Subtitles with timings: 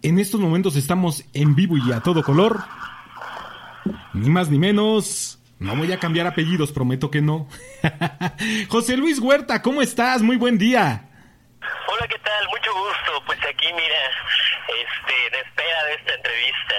[0.00, 2.62] En estos momentos estamos en vivo y a todo color.
[4.12, 5.40] Ni más ni menos.
[5.58, 7.48] No voy a cambiar apellidos, prometo que no.
[8.68, 10.22] José Luis Huerta, ¿cómo estás?
[10.22, 11.08] Muy buen día.
[11.60, 12.46] Hola, ¿qué tal?
[12.48, 13.24] Mucho gusto.
[13.26, 13.96] Pues aquí, mira,
[14.68, 16.74] este, en espera de esta entrevista.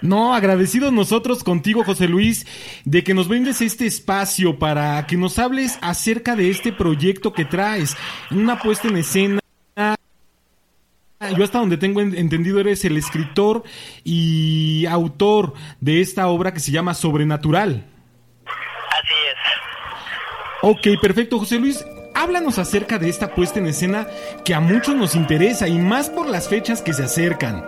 [0.02, 2.46] No, agradecidos nosotros contigo, José Luis,
[2.84, 7.44] de que nos brindes este espacio para que nos hables acerca de este proyecto que
[7.44, 7.96] traes.
[8.30, 9.40] Una puesta en escena
[11.30, 13.64] yo hasta donde tengo entendido eres el escritor
[14.04, 17.84] y autor de esta obra que se llama Sobrenatural.
[18.46, 19.36] Así es.
[20.62, 21.38] Ok, perfecto.
[21.38, 24.06] José Luis, háblanos acerca de esta puesta en escena
[24.44, 27.58] que a muchos nos interesa y más por las fechas que se acercan.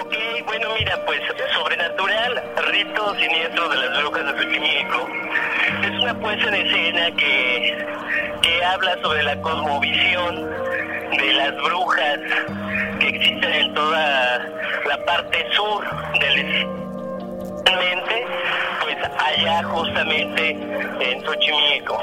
[0.00, 0.14] Ok,
[0.46, 1.20] bueno, mira, pues
[1.54, 5.08] Sobrenatural, Rito Siniestro de las Brujas de Xochimilco,
[5.82, 7.86] es una puesta en escena que,
[8.42, 10.50] que habla sobre la cosmovisión
[11.52, 12.18] las brujas
[12.98, 14.38] que existen en toda
[14.86, 15.84] la parte sur
[16.20, 16.66] del
[18.80, 21.98] pues allá justamente en Xochimilco.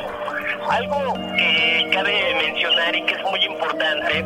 [0.70, 4.26] Algo que cabe mencionar y que es muy importante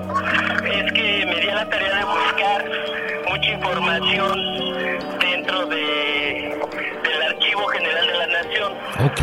[0.66, 2.66] es que me di a la tarea de buscar
[3.29, 6.59] mucha información dentro de,
[7.03, 8.73] del Archivo General de la Nación.
[9.05, 9.21] Ok.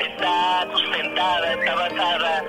[0.00, 2.44] Está sustentada, está basada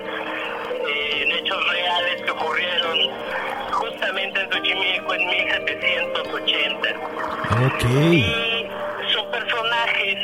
[4.59, 6.89] Xochimilco en 1780.
[7.65, 7.85] Ok.
[8.11, 8.67] Y
[9.13, 10.17] son personajes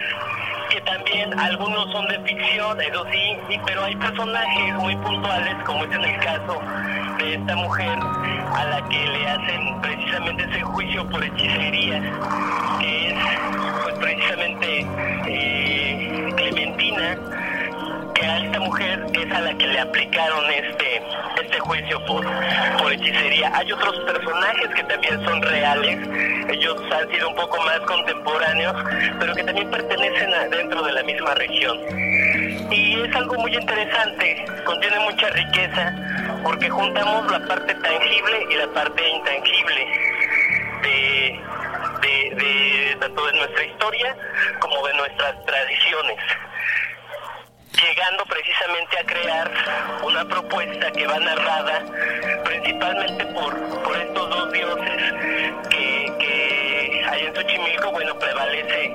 [0.70, 5.92] que también algunos son de ficción, eso sí, pero hay personajes muy puntuales, como es
[5.92, 6.60] en el caso
[7.18, 7.98] de esta mujer
[8.54, 12.02] a la que le hacen precisamente ese juicio por hechicería,
[12.80, 13.16] que es
[13.84, 14.86] pues precisamente
[15.28, 17.18] eh, Clementina
[18.14, 21.02] que a esta mujer es a la que le aplicaron este
[21.56, 23.52] este juicio por, hechicería.
[23.56, 25.98] Hay otros personajes que también son reales,
[26.50, 28.76] ellos han sido un poco más contemporáneos,
[29.20, 31.78] pero que también pertenecen a, dentro de la misma región.
[32.72, 35.94] Y es algo muy interesante, contiene mucha riqueza,
[36.44, 39.88] porque juntamos la parte tangible y la parte intangible
[40.82, 41.40] de,
[42.02, 44.16] de, de tanto de nuestra historia
[44.60, 46.18] como de nuestras tradiciones
[47.88, 49.52] llegando precisamente a crear
[50.04, 51.86] una propuesta que va narrada
[52.44, 55.14] principalmente por, por estos dos dioses
[55.70, 58.94] que, que hay en Xochimilco, bueno, prevalece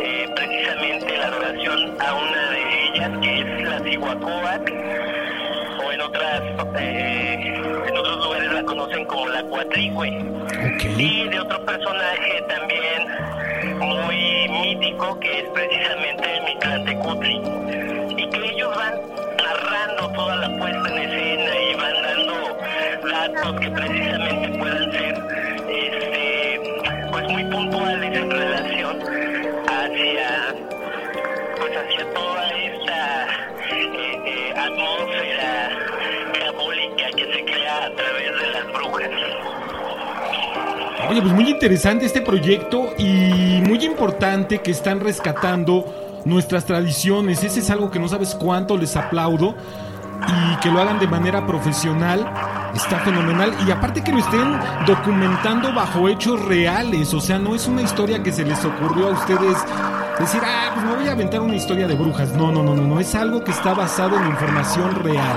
[0.00, 4.72] eh, precisamente la adoración a una de ellas, que es la Cihuacóac,
[5.84, 6.42] o en otras,
[6.78, 10.08] eh, en otros lugares la conocen como la Cuatrihue.
[10.96, 16.50] Y de otro personaje también muy mítico, que es precisamente el
[16.86, 17.99] que
[18.70, 18.94] ellos van
[19.36, 22.58] narrando toda la puesta en escena y van dando
[23.10, 25.14] datos que precisamente puedan ser
[25.68, 26.60] este
[27.10, 28.98] pues muy puntuales en relación
[29.68, 30.54] hacia
[31.56, 33.26] pues hacia toda esta
[33.70, 35.70] eh, eh, atmósfera
[36.34, 39.10] diabólica que se crea a través de las brujas.
[41.08, 47.42] Oye, pues muy interesante este proyecto y muy importante que están rescatando nuestras tradiciones.
[47.44, 49.54] Ese es algo que no sabes cuánto les aplaudo
[50.28, 52.30] y que lo hagan de manera profesional.
[52.74, 53.54] Está fenomenal.
[53.66, 57.12] Y aparte que lo estén documentando bajo hechos reales.
[57.14, 59.56] O sea, no es una historia que se les ocurrió a ustedes
[60.18, 62.32] decir, ah, pues me voy a aventar una historia de brujas.
[62.32, 63.00] No, no, no, no, no.
[63.00, 65.36] Es algo que está basado en información real.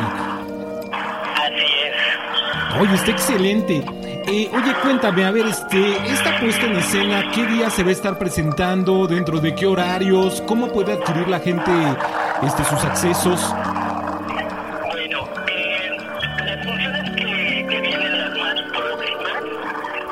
[0.92, 2.82] Así es.
[2.82, 4.03] Oye, está excelente.
[4.26, 7.92] Eh, oye, cuéntame, a ver, este, esta puesta en escena, ¿qué día se va a
[7.92, 9.06] estar presentando?
[9.06, 10.42] ¿Dentro de qué horarios?
[10.48, 11.72] ¿Cómo puede adquirir la gente
[12.42, 13.54] este, sus accesos?
[14.92, 15.98] Bueno, eh,
[16.46, 19.44] las funciones que, vienen las más próximas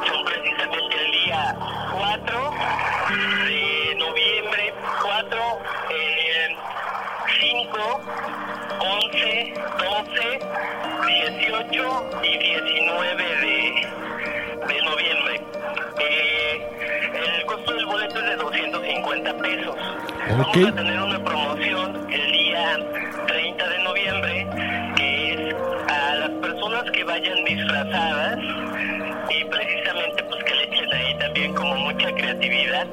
[0.05, 1.55] son precisamente el día
[1.93, 2.51] 4
[3.47, 5.39] de noviembre, 4,
[5.89, 6.55] eh,
[7.39, 8.01] 5,
[9.05, 10.39] 11, 12,
[11.07, 12.80] 18 y 19
[19.31, 19.75] 30 pesos.
[20.47, 20.63] Okay.
[20.63, 22.79] Vamos a tener una promoción el día
[23.27, 24.47] 30 de noviembre,
[24.95, 25.55] que es
[25.89, 28.39] a las personas que vayan disfrazadas
[29.29, 32.87] y precisamente pues que le echen ahí también como mucha creatividad.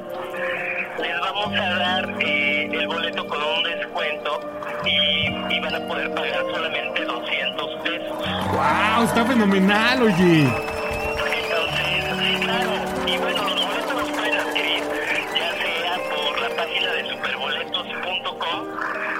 [0.99, 4.39] Les vamos a dar eh, el boleto con un descuento
[4.85, 8.17] y, y, van a poder pagar solamente 200 pesos.
[8.51, 9.03] ¡Wow!
[9.03, 10.78] Está fenomenal, oye.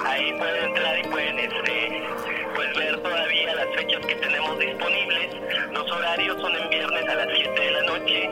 [0.06, 2.02] Ahí pueden entrar y pueden este,
[2.54, 5.36] pues ver todavía las fechas que tenemos disponibles.
[5.72, 8.30] Los horarios son en viernes a las 7 de la noche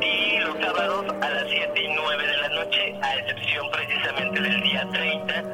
[0.00, 4.60] y los sábados a las 7 y 9 de la noche, a excepción precisamente del
[4.62, 5.44] día 30,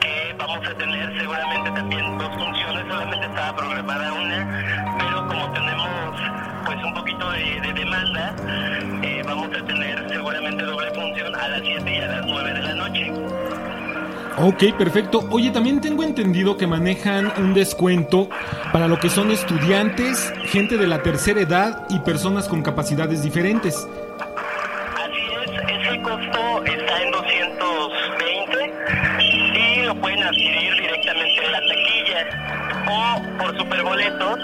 [0.00, 5.88] que vamos a tener seguramente también dos funciones, solamente estaba programada una, pero como tenemos
[6.66, 8.34] pues un poquito de, de demanda,
[9.02, 12.62] eh, vamos a tener seguramente doble función a las 7 y a las 9 de
[12.62, 13.61] la noche.
[14.38, 15.26] Ok, perfecto.
[15.30, 18.28] Oye, también tengo entendido que manejan un descuento
[18.72, 23.86] para lo que son estudiantes, gente de la tercera edad y personas con capacidades diferentes.
[24.96, 28.74] Así es, ese costo está en 220
[29.20, 32.26] y lo pueden adquirir directamente en la taquilla
[32.88, 34.38] o por superboletos,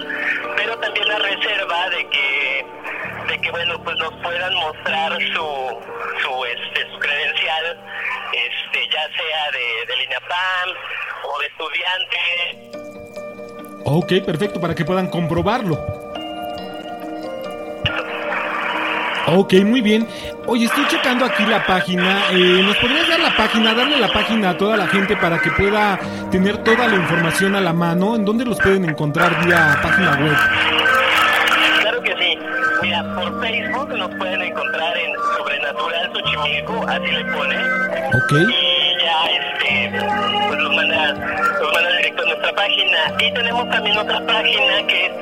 [0.56, 2.67] pero también la reserva de que
[3.29, 5.46] de que bueno pues nos puedan mostrar su
[6.23, 7.79] su este su credencial
[9.16, 10.69] sea de del INAPAM
[11.25, 12.78] o de estudiante
[13.84, 15.78] Ok, perfecto, para que puedan comprobarlo.
[19.28, 20.06] Ok, muy bien.
[20.46, 22.22] Oye, estoy checando aquí la página.
[22.32, 25.50] Eh, ¿Nos podrías dar la página, darle la página a toda la gente para que
[25.50, 25.99] pueda
[26.31, 28.16] tener toda la información a la mano?
[28.16, 30.37] ¿En dónde los pueden encontrar vía página web?
[31.81, 32.38] Claro que sí.
[32.82, 37.56] Mira, por Facebook nos pueden encontrar en Sobrenatural Xochimilco, así le pone.
[38.14, 38.32] Ok.
[38.32, 38.68] Y
[39.08, 39.90] ya, este,
[40.49, 41.14] pues los manda,
[41.60, 42.99] los manda directo a nuestra página.
[43.19, 45.12] Y tenemos también otra página que es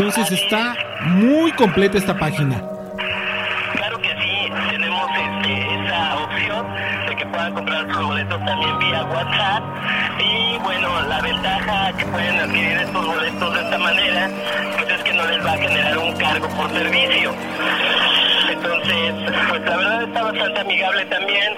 [0.00, 2.56] Entonces está muy completa esta página.
[3.74, 6.66] Claro que sí, tenemos este, esa opción
[7.06, 9.62] de que puedan comprar sus boletos también vía WhatsApp.
[10.18, 14.30] Y bueno, la ventaja que pueden adquirir estos boletos de esta manera,
[14.78, 17.34] pues es que no les va a generar un cargo por servicio.
[18.52, 19.14] Entonces,
[19.50, 21.52] pues la verdad está bastante amigable también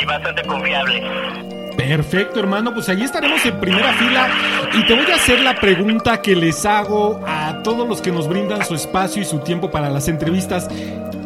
[0.00, 1.63] y bastante confiable.
[1.88, 2.72] Perfecto, hermano.
[2.72, 4.28] Pues ahí estaremos en primera fila.
[4.74, 8.28] Y te voy a hacer la pregunta que les hago a todos los que nos
[8.28, 10.68] brindan su espacio y su tiempo para las entrevistas.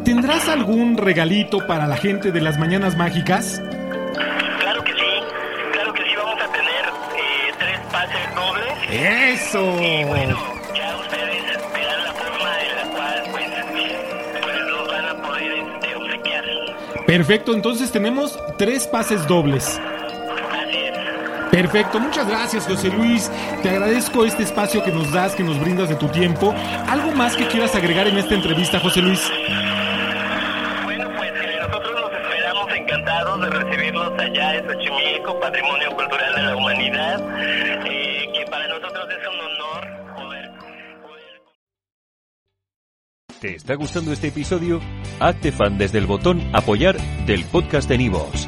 [0.03, 3.61] ¿Tendrás algún regalito para la gente de las mañanas mágicas?
[4.59, 5.23] Claro que sí,
[5.71, 6.85] claro que sí, vamos a tener
[7.15, 8.73] eh, tres pases dobles.
[8.89, 9.81] ¡Eso!
[9.81, 10.37] Y bueno,
[10.75, 13.47] ya ustedes verán la forma en la cual pues,
[14.43, 16.43] pues los van a poder este, obsequiar.
[17.05, 19.79] Perfecto, entonces tenemos tres pases dobles.
[21.51, 23.31] Perfecto, muchas gracias José Luis.
[23.63, 26.53] Te agradezco este espacio que nos das, que nos brindas de tu tiempo.
[26.87, 29.19] ¿Algo más que quieras agregar en esta entrevista, José Luis?
[30.83, 36.41] Bueno, pues eh, nosotros los esperamos encantados de recibirlos allá en Xochimilco, Patrimonio Cultural de
[36.43, 37.19] la Humanidad,
[37.85, 40.51] eh, que para nosotros es un honor poder...
[41.01, 41.41] poder...
[43.41, 44.79] ¿Te está gustando este episodio?
[45.19, 48.47] Hazte fan desde el botón Apoyar del podcast de Nivos.